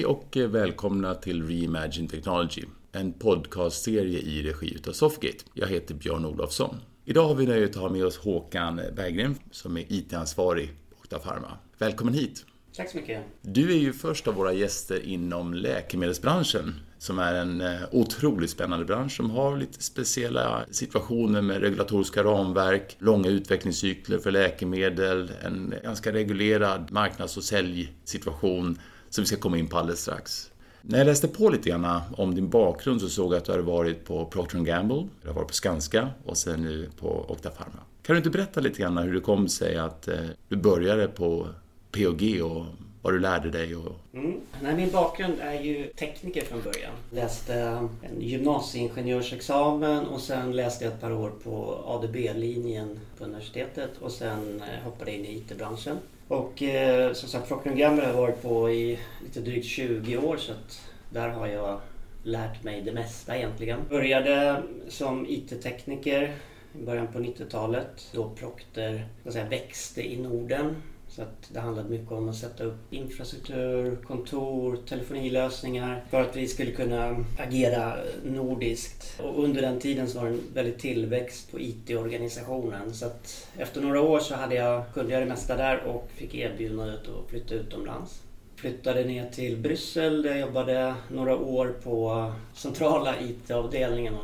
[0.00, 2.62] Hej och välkomna till Reimagine Technology,
[2.92, 5.44] en podcastserie i regi utav Softgate.
[5.54, 6.76] Jag heter Björn Olofsson.
[7.04, 11.18] Idag har vi nöjet att ha med oss Håkan Berggren som är IT-ansvarig på Okta
[11.18, 11.58] Pharma.
[11.78, 12.44] Välkommen hit!
[12.76, 13.24] Tack så mycket.
[13.42, 18.84] Du är ju först av våra gäster inom läkemedelsbranschen som är en eh, otroligt spännande
[18.84, 26.12] bransch som har lite speciella situationer med regulatoriska ramverk, långa utvecklingscykler för läkemedel, en ganska
[26.12, 28.78] reglerad marknads och säljsituation
[29.10, 30.50] som vi ska komma in på alldeles strax.
[30.82, 33.58] När jag läste på lite grann om din bakgrund så såg jag att du har
[33.58, 37.80] varit på Procter Gamble, du har varit på Skanska och sen nu på Octa Pharma.
[38.02, 40.18] Kan du inte berätta lite grann hur det kom sig att eh,
[40.48, 41.48] du började på
[41.92, 42.64] POG och
[43.02, 43.76] vad du lärde dig?
[43.76, 43.92] Och...
[44.14, 44.40] Mm.
[44.62, 46.92] Nej, min bakgrund är ju tekniker från början.
[47.10, 54.12] Läste en gymnasieingenjörsexamen och sen läste jag ett par år på ADB-linjen på universitetet och
[54.12, 55.96] sen eh, hoppade in i IT-branschen.
[56.30, 60.36] Och eh, som sagt, Procter Gamble har jag varit på i lite drygt 20 år
[60.36, 61.80] så att där har jag
[62.22, 63.80] lärt mig det mesta egentligen.
[63.88, 66.32] Började som IT-tekniker
[66.72, 72.12] i början på 90-talet då Procter säga, växte i Norden så att det handlade mycket
[72.12, 79.20] om att sätta upp infrastruktur, kontor, telefonilösningar för att vi skulle kunna agera nordiskt.
[79.20, 82.94] Och under den tiden så var det en väldig tillväxt på IT-organisationen.
[82.94, 86.34] Så att efter några år så hade jag, kunde jag det mesta där och fick
[86.34, 88.22] erbjudandet att flytta utomlands.
[88.56, 94.14] Flyttade ner till Bryssel där jag jobbade några år på centrala IT-avdelningen,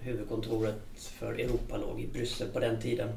[0.00, 3.08] huvudkontoret för Europa låg i Bryssel på den tiden.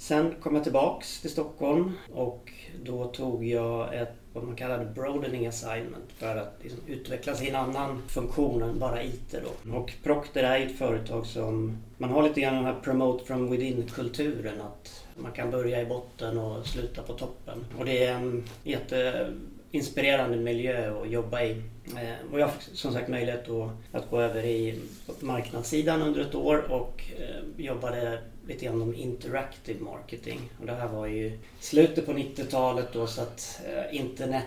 [0.00, 2.52] Sen kom jag tillbaks till Stockholm och
[2.84, 7.56] då tog jag ett vad man kallade broadening assignment för att liksom utvecklas i en
[7.56, 9.36] annan funktion än bara IT.
[9.44, 9.76] Då.
[9.76, 14.60] Och Procter är ett företag som man har lite grann den här promote from within-kulturen.
[14.60, 17.64] Att man kan börja i botten och sluta på toppen.
[17.78, 21.50] Och det är en jätteinspirerande miljö att jobba i.
[21.86, 23.48] Eh, och jag har som sagt möjlighet
[23.92, 24.78] att, gå över i
[25.20, 30.40] marknadssidan under ett år och eh, jobbade lite grann om interactive marketing.
[30.60, 34.44] Och det här var ju slutet på 90-talet då så att eh, internet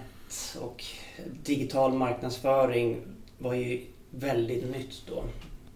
[0.61, 0.83] och
[1.43, 3.01] digital marknadsföring
[3.37, 5.23] var ju väldigt nytt då.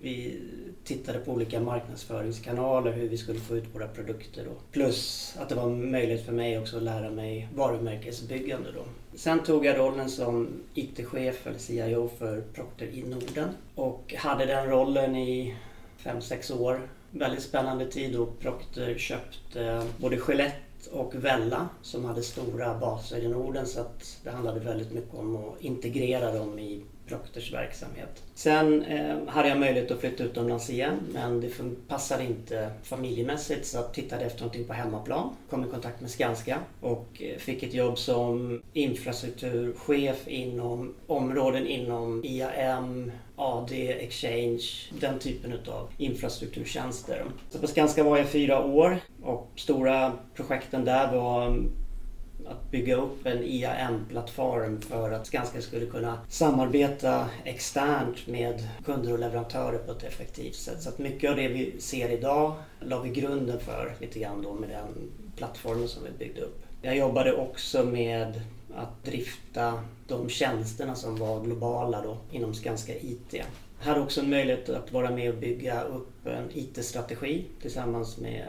[0.01, 0.41] Vi
[0.83, 4.45] tittade på olika marknadsföringskanaler, hur vi skulle få ut våra produkter.
[4.45, 4.51] Då.
[4.71, 8.71] Plus att det var möjligt för mig också att lära mig varumärkesbyggande.
[8.71, 8.85] Då.
[9.15, 14.69] Sen tog jag rollen som IT-chef eller CIO för Procter i Norden och hade den
[14.69, 15.55] rollen i
[16.03, 22.23] 5-6 år väldigt spännande tid då Procter köpte eh, både Gillette och Vella som hade
[22.23, 23.65] stora baser i Norden.
[23.65, 28.23] Så att det handlade väldigt mycket om att integrera dem i Procters verksamhet.
[28.33, 31.49] Sen eh, hade jag möjlighet att flytta utomlands igen men det
[31.87, 35.29] passade inte familjemässigt så jag tittade efter någonting på hemmaplan.
[35.49, 42.25] Kom i kontakt med Skanska och eh, fick ett jobb som infrastrukturchef inom områden inom
[42.25, 44.61] IAM, AD, Exchange,
[44.99, 47.25] den typen av infrastrukturtjänster.
[47.49, 51.63] Så på Skanska var jag fyra år och stora projekten där var
[52.49, 59.19] att bygga upp en IAM-plattform för att Skanska skulle kunna samarbeta externt med kunder och
[59.19, 60.81] leverantörer på ett effektivt sätt.
[60.81, 64.53] Så att mycket av det vi ser idag la vi grunden för lite grann då
[64.53, 66.63] med den plattformen som vi byggde upp.
[66.81, 68.41] Jag jobbade också med
[68.75, 73.33] att drifta de tjänsterna som var globala då inom Skanska IT.
[73.79, 78.45] Jag hade också en möjlighet att vara med och bygga upp en IT-strategi tillsammans med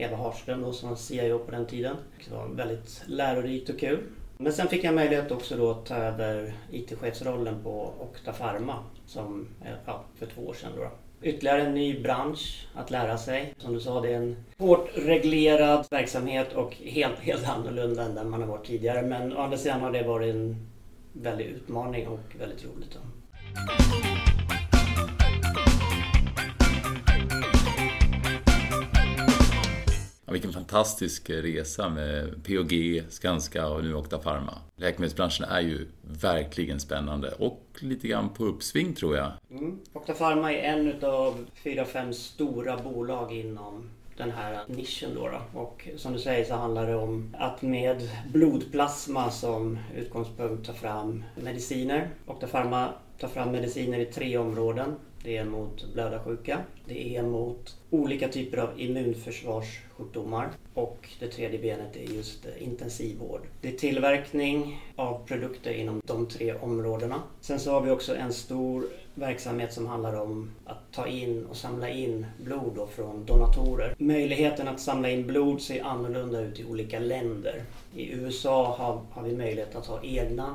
[0.00, 1.96] Eva Harström då, som var CIO på den tiden.
[2.28, 3.98] Det var väldigt lärorikt och kul.
[4.38, 9.48] Men sen fick jag möjlighet också då att ta över IT-chefsrollen på Okta Pharma som,
[9.64, 10.72] eh, ja, för två år sedan.
[10.76, 10.90] Då.
[11.22, 13.54] Ytterligare en ny bransch att lära sig.
[13.58, 18.30] Som du sa, det är en hårt reglerad verksamhet och helt, helt annorlunda än den
[18.30, 19.02] man har varit tidigare.
[19.02, 20.66] Men å andra sidan har det varit en
[21.12, 22.90] väldig utmaning och väldigt roligt.
[22.94, 23.00] Då.
[30.70, 34.58] Fantastisk resa med POG, Skanska och nu Octa Pharma.
[34.76, 39.32] Läkemedelsbranschen är ju verkligen spännande och lite grann på uppsving tror jag.
[39.50, 39.78] Mm.
[39.92, 45.60] Octa Pharma är en av fyra, fem stora bolag inom den här nischen då, då,
[45.60, 51.24] Och som du säger så handlar det om att med blodplasma som utgångspunkt ta fram
[51.34, 52.10] mediciner.
[52.26, 52.88] Octa Pharma
[53.18, 54.94] tar fram mediciner i tre områden.
[55.22, 61.96] Det är mot blödarsjuka, det är mot olika typer av immunförsvarssjukdomar och det tredje benet
[61.96, 63.40] är just intensivvård.
[63.60, 67.22] Det är tillverkning av produkter inom de tre områdena.
[67.40, 68.84] Sen så har vi också en stor
[69.14, 73.94] verksamhet som handlar om att ta in och samla in blod från donatorer.
[73.98, 77.62] Möjligheten att samla in blod ser annorlunda ut i olika länder.
[77.94, 80.54] I USA har, har vi möjlighet att ha egna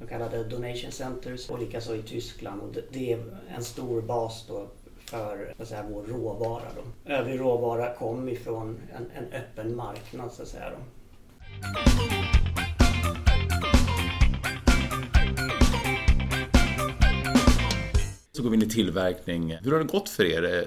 [0.00, 2.62] de kallade donation centers och likaså i Tyskland.
[2.62, 3.24] Och det är
[3.56, 4.66] en stor bas då
[5.04, 6.64] för så att säga, vår råvara.
[6.76, 7.12] Då.
[7.12, 10.70] Övrig råvara kom ifrån en, en öppen marknad så att säga.
[10.70, 12.39] Då.
[18.32, 19.56] Så går vi in i tillverkning.
[19.62, 20.64] Hur har det gått för er?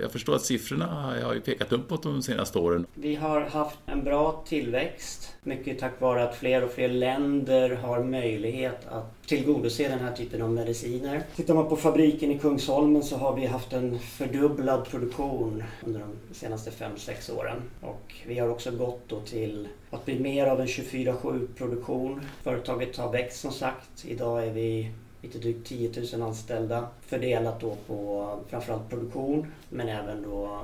[0.00, 0.86] Jag förstår att siffrorna
[1.24, 2.86] har ju pekat uppåt de senaste åren.
[2.94, 5.34] Vi har haft en bra tillväxt.
[5.42, 10.42] Mycket tack vare att fler och fler länder har möjlighet att tillgodose den här typen
[10.42, 11.22] av mediciner.
[11.36, 16.34] Tittar man på fabriken i Kungsholmen så har vi haft en fördubblad produktion under de
[16.34, 17.62] senaste 5-6 åren.
[17.80, 22.20] Och vi har också gått då till att bli mer av en 24-7 produktion.
[22.42, 24.04] Företaget har växt som sagt.
[24.04, 24.90] Idag är vi
[25.22, 30.60] lite drygt 10 000 anställda fördelat då på framförallt produktion men även då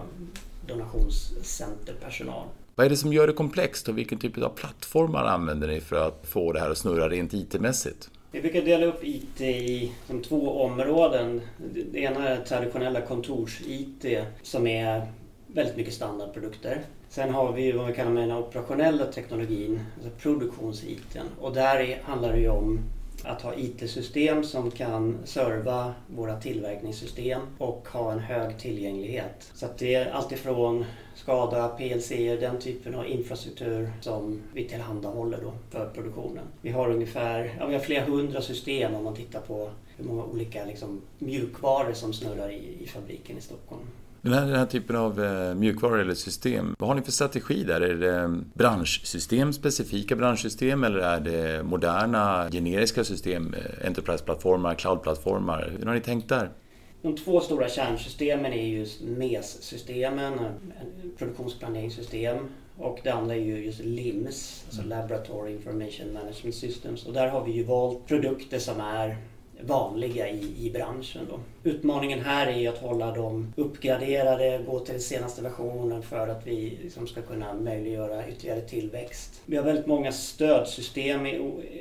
[0.67, 2.47] donationscenterpersonal.
[2.75, 6.09] Vad är det som gör det komplext och vilken typ av plattformar använder ni för
[6.09, 8.11] att få det här att snurra rent IT-mässigt?
[8.31, 11.41] Vi brukar dela upp IT i som två områden.
[11.93, 15.07] Det ena är traditionella kontors-IT som är
[15.47, 16.81] väldigt mycket standardprodukter.
[17.09, 21.17] Sen har vi vad vi kallar med den operationella teknologin, alltså produktions-IT.
[21.41, 22.81] Och där handlar det ju om
[23.25, 29.51] att ha IT-system som kan serva våra tillverkningssystem och ha en hög tillgänglighet.
[29.55, 30.85] Så att det är alltifrån
[31.15, 32.09] skada, PLC,
[32.41, 36.45] den typen av infrastruktur som vi tillhandahåller då för produktionen.
[36.61, 40.25] Vi har ungefär ja, vi har flera hundra system om man tittar på hur många
[40.25, 43.83] olika liksom, mjukvaror som snurrar i, i fabriken i Stockholm.
[44.23, 47.65] Den här, den här typen av eh, mjukvaror eller system, vad har ni för strategi
[47.65, 47.81] där?
[47.81, 55.73] Är det eh, branschsystem, specifika branschsystem eller är det moderna generiska system, eh, Enterprise-plattformar, cloud-plattformar?
[55.79, 56.51] Hur har ni tänkt där?
[57.03, 60.47] De två stora kärnsystemen är just MES-systemen, eh,
[61.19, 62.37] produktionsplaneringssystem.
[62.79, 67.07] Och det andra är ju just LIMS, alltså Laboratory Information Management Systems.
[67.07, 69.17] Och där har vi ju valt produkter som är
[69.61, 71.27] vanliga i, i branschen.
[71.31, 71.41] Då.
[71.71, 76.79] Utmaningen här är att hålla dem uppgraderade, gå till den senaste versionen för att vi
[76.83, 79.41] liksom ska kunna möjliggöra ytterligare tillväxt.
[79.47, 81.37] Vi har väldigt många stödsystem i,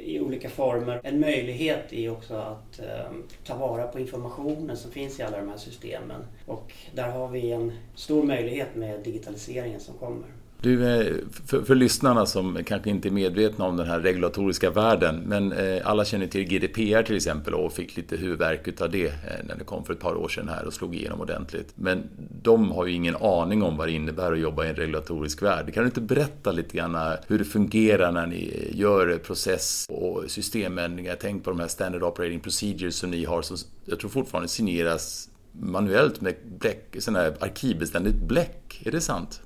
[0.05, 1.01] i olika former.
[1.03, 3.11] En möjlighet är också att eh,
[3.45, 6.21] ta vara på informationen som finns i alla de här systemen.
[6.45, 10.27] Och där har vi en stor möjlighet med digitaliseringen som kommer.
[10.61, 11.15] Du, eh,
[11.45, 15.81] för, för, lyssnarna som kanske inte är medvetna om den här regulatoriska världen, men eh,
[15.83, 19.11] alla känner till GDPR till exempel och fick lite huvudvärk utav det eh,
[19.47, 21.73] när det kom för ett par år sedan här och slog igenom ordentligt.
[21.75, 22.03] Men
[22.41, 25.73] de har ju ingen aning om vad det innebär att jobba i en regulatorisk värld.
[25.73, 31.17] Kan du inte berätta lite grann hur det fungerar när ni gör process och systemändringar?
[31.21, 35.29] Tänk på de här standard operating procedures som ni har som jag tror fortfarande signeras
[35.51, 38.81] manuellt med bläck, sån här arkivbeständigt bläck.
[38.85, 39.41] Är det sant?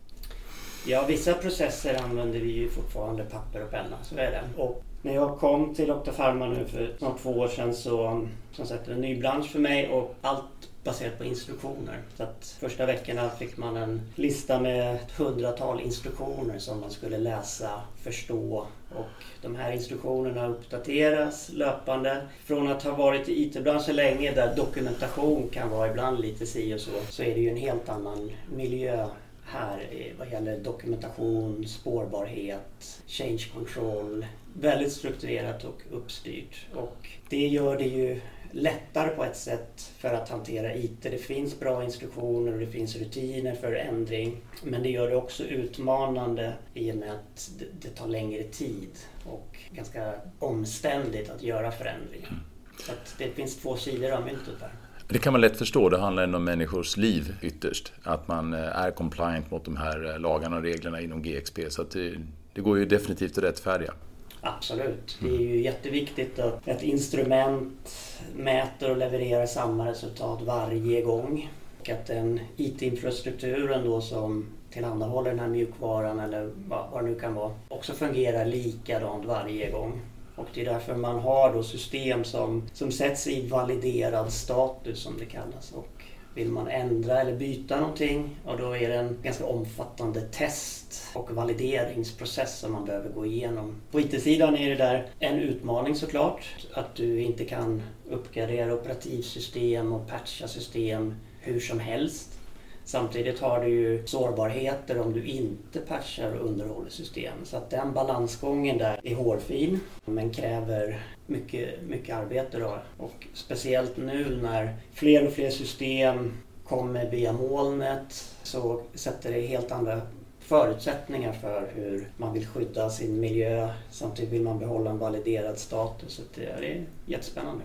[0.85, 4.41] Ja, vissa processer använder vi ju fortfarande papper och penna, så är det.
[4.57, 6.11] Och när jag kom till Dr.
[6.11, 9.89] Pharma nu för snart två år sedan så, som sagt, en ny bransch för mig
[9.89, 10.43] och allt
[10.83, 11.99] baserat på instruktioner.
[12.17, 17.17] Så att första veckorna fick man en lista med ett hundratal instruktioner som man skulle
[17.17, 22.21] läsa, förstå och de här instruktionerna uppdateras löpande.
[22.45, 26.79] Från att ha varit i IT-branschen länge där dokumentation kan vara ibland lite si och
[26.79, 29.07] så, så är det ju en helt annan miljö
[29.45, 34.25] här vad gäller dokumentation, spårbarhet, change control.
[34.53, 36.67] Väldigt strukturerat och uppstyrt.
[36.74, 38.21] Och det gör det ju
[38.51, 41.01] lättare på ett sätt för att hantera IT.
[41.01, 44.41] Det finns bra instruktioner och det finns rutiner för ändring.
[44.63, 48.89] Men det gör det också utmanande i och med att det tar längre tid
[49.25, 52.27] och ganska omständigt att göra förändringar.
[52.27, 52.41] Mm.
[52.77, 54.71] Så det finns två sidor av myntet där.
[55.13, 57.94] Det kan man lätt förstå, det handlar ändå om människors liv ytterst.
[58.03, 61.60] Att man eh, är compliant mot de här eh, lagarna och reglerna inom GXP.
[61.70, 62.15] Så det,
[62.53, 63.94] det, går ju definitivt att rättfärdiga.
[64.41, 65.18] Absolut.
[65.22, 67.91] Det är ju jätteviktigt att ett instrument
[68.36, 71.51] mäter och levererar samma resultat varje gång.
[71.80, 77.34] Och att den IT-infrastrukturen då som tillhandahåller den här mjukvaran eller vad det nu kan
[77.34, 80.01] vara också fungerar likadant varje gång.
[80.41, 85.17] Och det är därför man har då system som, som sätts i validerad status som
[85.17, 85.71] det kallas.
[85.71, 86.03] Och
[86.36, 91.31] vill man ändra eller byta någonting, och då är det en ganska omfattande test och
[91.31, 93.75] valideringsprocess som man behöver gå igenom.
[93.91, 100.07] På IT-sidan är det där en utmaning såklart, att du inte kan uppgradera operativsystem och
[100.07, 102.40] patcha system hur som helst.
[102.85, 107.33] Samtidigt har du ju sårbarheter om du inte patchar och underhåller system.
[107.43, 112.59] Så att den balansgången där är hårfin men kräver mycket, mycket arbete.
[112.59, 112.77] Då.
[112.97, 116.31] Och speciellt nu när fler och fler system
[116.63, 120.01] kommer via molnet så sätter det helt andra
[120.39, 123.69] förutsättningar för hur man vill skydda sin miljö.
[123.91, 126.13] Samtidigt vill man behålla en validerad status.
[126.13, 127.63] Så det är jättespännande.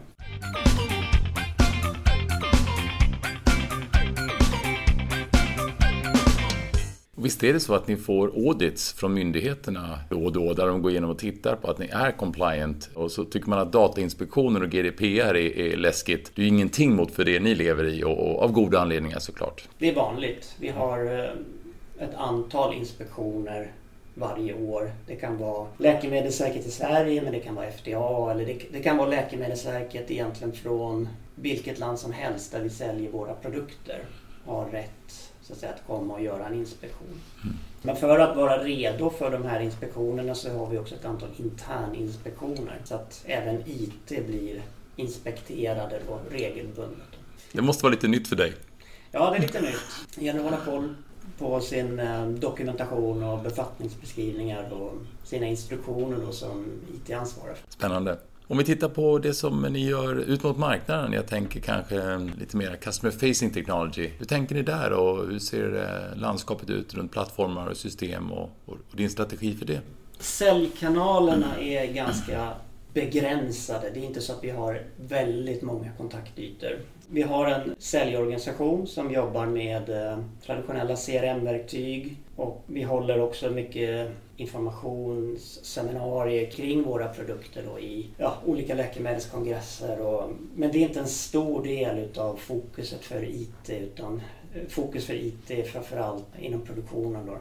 [7.19, 10.83] Visst är det så att ni får audits från myndigheterna då och då där de
[10.83, 14.63] går igenom och tittar på att ni är compliant och så tycker man att Datainspektionen
[14.63, 16.33] och GDPR är, är läskigt.
[16.35, 19.19] Det är ju ingenting mot för det ni lever i och, och av goda anledningar
[19.19, 19.69] såklart.
[19.79, 20.57] Det är vanligt.
[20.61, 21.19] Vi har
[21.99, 23.73] eh, ett antal inspektioner
[24.15, 24.93] varje år.
[25.07, 28.97] Det kan vara Läkemedelsverket i Sverige men det kan vara FDA eller det, det, kan
[28.97, 33.99] vara Läkemedelsverket egentligen från vilket land som helst där vi säljer våra produkter
[34.45, 37.21] har rätt så att, säga, att komma och göra en inspektion.
[37.45, 37.57] Mm.
[37.83, 41.29] Men för att vara redo för de här inspektionerna så har vi också ett antal
[41.37, 44.63] interninspektioner så att även IT blir
[44.97, 47.07] inspekterade då regelbundet.
[47.53, 48.55] Det måste vara lite nytt för dig?
[49.11, 49.77] Ja, det är lite nytt.
[50.17, 50.95] Det gäller att hålla koll
[51.39, 54.93] på sin eh, dokumentation och befattningsbeskrivningar och
[55.25, 57.57] sina instruktioner då som IT-ansvarig.
[57.69, 58.19] Spännande.
[58.49, 62.57] Om vi tittar på det som ni gör ut mot marknaden, jag tänker kanske lite
[62.57, 64.11] mer customer facing technology.
[64.19, 68.77] Hur tänker ni där och hur ser landskapet ut runt plattformar och system och, och
[68.93, 69.81] din strategi för det?
[70.19, 72.53] Säljkanalerna är ganska
[72.95, 73.91] begränsade.
[73.95, 76.79] Det är inte så att vi har väldigt många kontaktytor.
[77.09, 84.11] Vi har en säljorganisation som jobbar med eh, traditionella CRM-verktyg och vi håller också mycket
[84.37, 90.01] informationsseminarier kring våra produkter då i ja, olika läkemedelskongresser.
[90.01, 94.23] Och, men det är inte en stor del utav fokuset för IT utan
[94.55, 97.27] eh, fokus för IT är framförallt inom produktionen.
[97.27, 97.39] Då.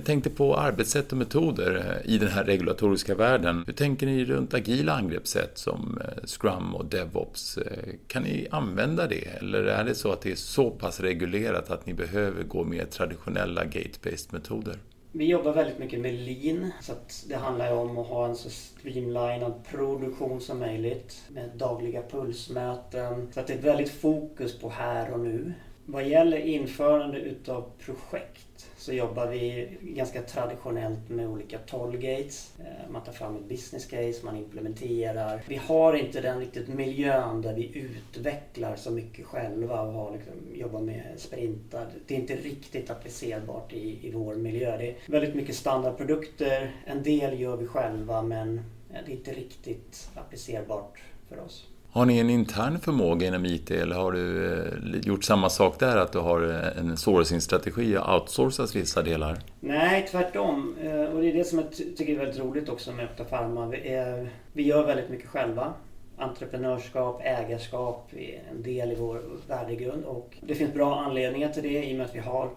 [0.00, 3.64] Jag tänkte på arbetssätt och metoder eh, i den här regulatoriska världen.
[3.66, 7.58] Hur tänker ni runt agila angreppssätt som eh, Scrum och DevOps?
[7.58, 11.70] Eh, kan ni använda det eller är det så att det är så pass reglerat
[11.70, 14.78] att ni behöver gå med traditionella gate-based metoder?
[15.12, 18.50] Vi jobbar väldigt mycket med lean så att det handlar om att ha en så
[18.50, 23.28] streamlinad produktion som möjligt med dagliga pulsmöten.
[23.32, 25.52] Så att det är ett väldigt fokus på här och nu.
[25.92, 32.54] Vad gäller införande utav projekt så jobbar vi ganska traditionellt med olika tollgates.
[32.58, 35.42] Eh, man tar fram ett business case, man implementerar.
[35.48, 40.32] Vi har inte den riktigt miljön där vi utvecklar så mycket själva och har liksom,
[40.54, 41.86] jobbar med sprintar.
[42.06, 44.76] Det är inte riktigt applicerbart i, i vår miljö.
[44.76, 46.74] Det är väldigt mycket standardprodukter.
[46.86, 48.58] En del gör vi själva men
[48.90, 51.66] eh, det är inte riktigt applicerbart för oss.
[51.92, 55.96] Har ni en intern förmåga inom IT eller har du eh, gjort samma sak där,
[55.96, 59.38] att du har eh, en sourcing-strategi och outsourcat vissa delar?
[59.60, 60.76] Nej, tvärtom.
[60.82, 63.66] Eh, och det är det som jag tycker är väldigt roligt också med Öppna Pharma.
[63.66, 65.72] Vi, är, vi gör väldigt mycket själva.
[66.16, 71.84] Entreprenörskap, ägarskap är en del i vår värdegrund och det finns bra anledningar till det
[71.84, 72.50] i och med att vi har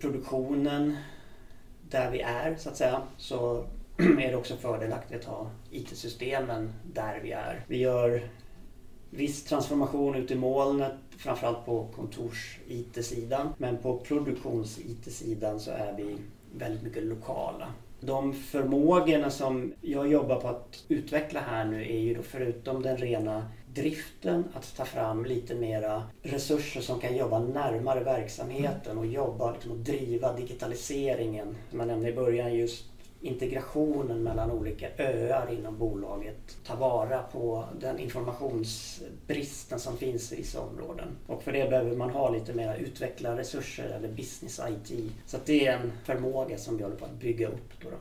[0.00, 0.96] produktionen
[1.90, 3.02] där vi är så att säga.
[3.16, 3.64] Så
[3.98, 7.64] är det också fördelaktigt att ha IT-systemen där vi är.
[7.66, 8.22] Vi gör
[9.12, 13.48] viss transformation ut i molnet, framförallt på kontors-IT-sidan.
[13.58, 16.16] Men på produktions-IT-sidan så är vi
[16.58, 17.68] väldigt mycket lokala.
[18.00, 22.96] De förmågorna som jag jobbar på att utveckla här nu är ju då förutom den
[22.96, 29.52] rena driften att ta fram lite mera resurser som kan jobba närmare verksamheten och jobba
[29.52, 31.56] liksom och driva digitaliseringen.
[31.70, 32.91] Som jag nämnde i början just
[33.22, 36.56] integrationen mellan olika öar inom bolaget.
[36.66, 41.08] Ta vara på den informationsbristen som finns i vissa områden.
[41.26, 45.12] Och för det behöver man ha lite mer utvecklarresurser eller business IT.
[45.26, 47.72] Så det är en förmåga som vi håller på att bygga upp.
[47.82, 47.96] Då, då.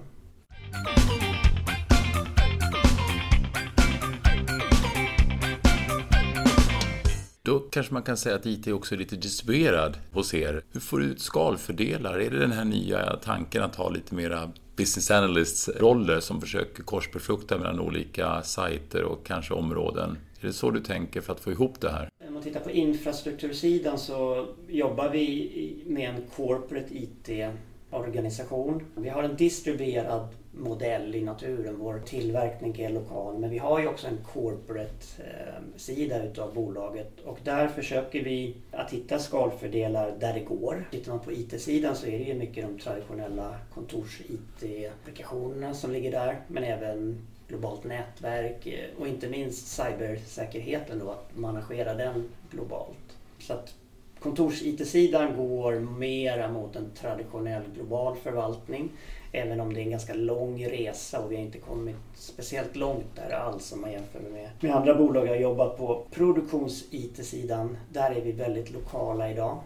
[7.43, 10.63] Då kanske man kan säga att IT också är lite distribuerad hos er.
[10.71, 12.19] Hur får du ut skalfördelar?
[12.19, 14.51] Är det den här nya tanken att ha lite mera
[14.81, 20.17] business analysts roller som försöker korsbefrukta mellan olika sajter och kanske områden?
[20.41, 22.09] Är det så du tänker för att få ihop det här?
[22.27, 28.85] Om man tittar på infrastruktursidan så jobbar vi med en corporate IT-organisation.
[28.95, 31.79] Vi har en distribuerad modell i naturen.
[31.79, 37.39] Vår tillverkning är lokal men vi har ju också en corporate-sida eh, utav bolaget och
[37.43, 40.87] där försöker vi att hitta skalfördelar där det går.
[40.91, 46.41] Tittar man på IT-sidan så är det ju mycket de traditionella kontors-IT-applikationerna som ligger där
[46.47, 53.17] men även globalt nätverk eh, och inte minst cybersäkerheten då, att managera den globalt.
[53.39, 53.73] Så att
[54.21, 58.89] kontors-IT-sidan går mera mot en traditionell global förvaltning
[59.31, 63.15] Även om det är en ganska lång resa och vi har inte kommit speciellt långt
[63.15, 66.03] där alls om man jämför med, med andra bolag jag har jobbat på.
[66.11, 69.59] Produktions-IT-sidan, där är vi väldigt lokala idag.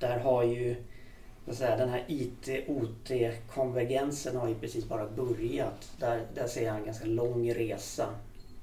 [0.00, 0.76] Där har ju
[1.58, 5.92] den här IT-OT-konvergensen har ju precis bara börjat.
[5.98, 8.06] Där, där ser jag en ganska lång resa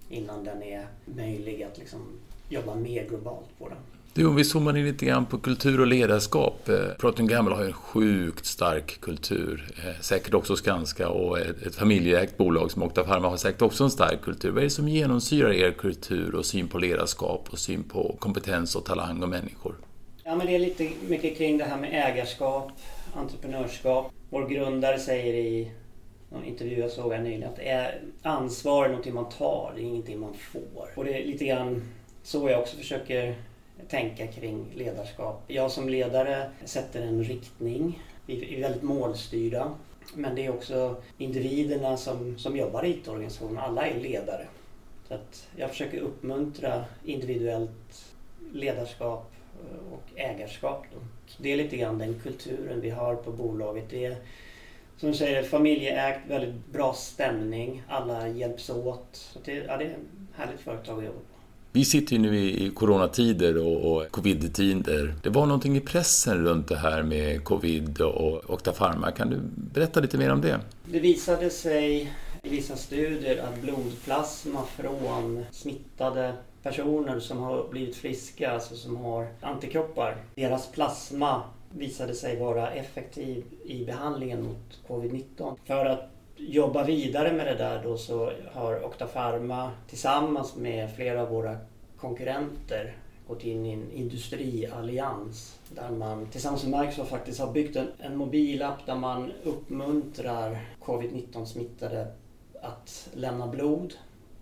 [0.09, 2.01] innan den är möjlig att liksom
[2.49, 3.77] jobba mer globalt på den.
[4.13, 6.69] Du, om vi zoomar in lite grann på kultur och ledarskap.
[6.69, 9.71] Eh, Proton Procter Gamble har ju en sjukt stark kultur.
[9.77, 13.91] Eh, säkert också Skanska och ett familjeägt bolag som Octa Pharma har säkert också en
[13.91, 14.51] stark kultur.
[14.51, 18.75] Vad är det som genomsyrar er kultur och syn på ledarskap och syn på kompetens
[18.75, 19.75] och talang och människor?
[20.23, 22.71] Ja, men det är lite mycket kring det här med ägarskap,
[23.15, 24.11] entreprenörskap.
[24.29, 25.71] Vår grundare säger i
[26.29, 29.85] någon intervju jag såg här nyligen att är ansvar är någonting man tar, det är
[29.85, 30.87] ingenting man får.
[30.95, 31.83] Och det är lite grann
[32.23, 33.35] så jag också försöker
[33.89, 35.43] tänka kring ledarskap.
[35.47, 38.03] Jag som ledare sätter en riktning.
[38.25, 39.71] Vi är väldigt målstyrda.
[40.15, 43.57] Men det är också individerna som, som jobbar i IT-organisationen.
[43.57, 44.47] Alla är ledare.
[45.07, 48.05] Så att jag försöker uppmuntra individuellt
[48.53, 50.85] ledarskap eh, och ägarskap.
[50.93, 50.99] Då.
[51.37, 53.89] Det är lite grann den kulturen vi har på bolaget.
[53.89, 54.15] Det är
[54.97, 57.83] som du säger familjeägt, väldigt bra stämning.
[57.87, 59.07] Alla hjälps åt.
[59.11, 59.97] Så det, ja, det är ett
[60.35, 61.30] härligt företag att jobba på.
[61.73, 65.15] Vi sitter ju nu i coronatider och, och covid-tider.
[65.23, 69.11] Det var någonting i pressen runt det här med covid och Octafarma.
[69.11, 70.59] Kan du berätta lite mer om det?
[70.85, 72.13] Det visade sig
[72.43, 79.27] i vissa studier att blodplasma från smittade personer som har blivit friska, alltså som har
[79.41, 85.55] antikroppar, deras plasma visade sig vara effektiv i behandlingen mot covid-19.
[85.65, 86.09] För att
[86.47, 91.57] jobba vidare med det där då så har Octafarma tillsammans med flera av våra
[91.97, 92.95] konkurrenter
[93.27, 98.17] gått in i en industriallians där man tillsammans med Microsoft faktiskt har byggt en, en
[98.17, 102.07] mobilapp där man uppmuntrar covid-19 smittade
[102.61, 103.93] att lämna blod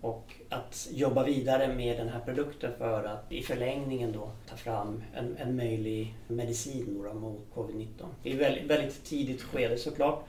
[0.01, 5.03] och att jobba vidare med den här produkten för att i förlängningen då ta fram
[5.13, 7.87] en, en möjlig medicin mot covid-19.
[8.23, 10.25] Det är väldigt, väldigt tidigt skede såklart.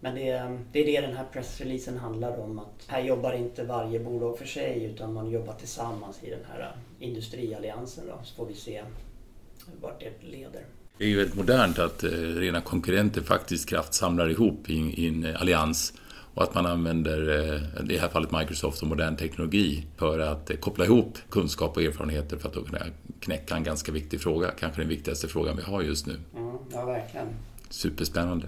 [0.00, 2.58] Men det, det är det den här pressreleasen handlar om.
[2.58, 6.72] Att här jobbar inte varje bolag för sig utan man jobbar tillsammans i den här
[6.98, 8.04] industrialliansen.
[8.06, 8.82] Då, så får vi se
[9.80, 10.62] vart det leder.
[10.98, 15.92] Det är ju väldigt modernt att eh, rena konkurrenter faktiskt kraftsamlar ihop i, en allians
[16.34, 20.50] och att man använder, eh, i det här fallet Microsoft och modern teknologi, för att
[20.50, 22.78] eh, koppla ihop kunskap och erfarenheter för att kunna
[23.20, 24.50] knäcka en ganska viktig fråga.
[24.50, 26.16] Kanske den viktigaste frågan vi har just nu.
[26.36, 27.26] Mm, ja, verkligen.
[27.70, 28.46] Superspännande.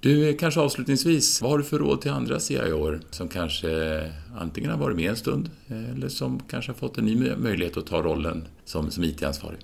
[0.00, 4.02] Du, kanske avslutningsvis, vad har du för råd till andra CIOer som kanske
[4.36, 7.86] antingen har varit med en stund eller som kanske har fått en ny möjlighet att
[7.86, 9.58] ta rollen som, som IT-ansvarig?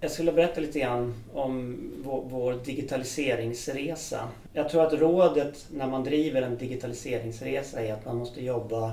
[0.00, 4.28] Jag skulle berätta lite grann om vår, vår, digitaliseringsresa.
[4.52, 8.92] Jag tror att rådet när man driver en digitaliseringsresa är att man måste jobba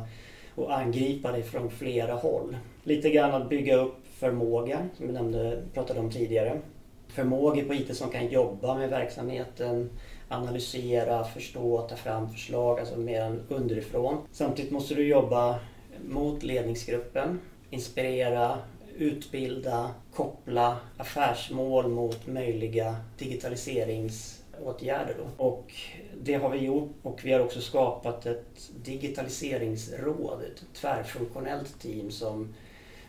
[0.55, 2.57] och angripa det från flera håll.
[2.83, 6.61] Lite grann att bygga upp förmåga, som vi nämnde, pratade om tidigare.
[7.07, 9.89] Förmågor på IT som kan jobba med verksamheten,
[10.29, 14.17] analysera, förstå, ta fram förslag, alltså mer än underifrån.
[14.31, 15.59] Samtidigt måste du jobba
[16.07, 18.57] mot ledningsgruppen, inspirera,
[18.97, 25.15] utbilda, koppla affärsmål mot möjliga digitaliseringsåtgärder.
[25.17, 25.45] Då.
[25.45, 25.73] Och
[26.21, 32.53] det har vi gjort och vi har också skapat ett digitaliseringsråd, ett tvärfunktionellt team som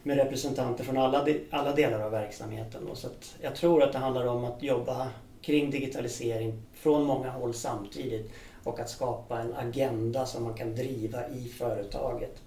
[0.02, 2.86] med representanter från alla, alla delar av verksamheten.
[2.88, 2.94] Då.
[2.94, 3.08] Så
[3.40, 5.08] jag tror att det handlar om att jobba
[5.42, 8.32] kring digitalisering från många håll samtidigt
[8.64, 12.42] och att skapa en agenda som man kan driva i företaget.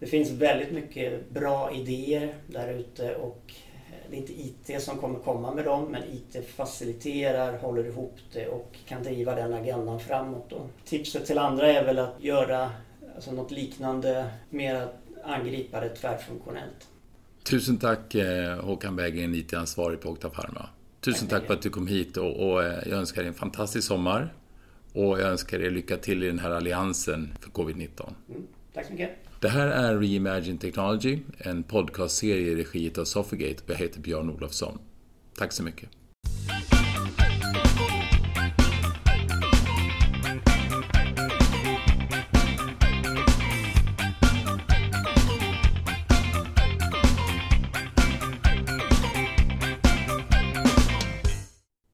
[0.00, 3.42] Det finns väldigt mycket bra idéer där ute och
[3.90, 8.18] eh, det är inte IT som kommer komma med dem men IT faciliterar, håller ihop
[8.32, 10.50] det och kan driva den agendan framåt.
[10.50, 10.68] Då.
[10.84, 12.70] Tipset till andra är väl att göra
[13.14, 14.94] alltså något liknande, mer att
[15.24, 16.88] angripa det tvärfunktionellt.
[17.42, 20.68] Tusen tack eh, Håkan Berggren, IT-ansvarig på Octa Pharma.
[21.06, 23.88] Tusen tack för att du kom hit och, och eh, jag önskar dig en fantastisk
[23.88, 24.34] sommar
[24.92, 28.12] och jag önskar er lycka till i den här alliansen för covid-19.
[28.28, 29.10] Mm, tack så mycket.
[29.40, 34.30] Det här är Reimagine Technology, en podcastserie i regi av Sofigate och jag heter Björn
[34.30, 34.78] Olofsson.
[35.38, 35.88] Tack så mycket.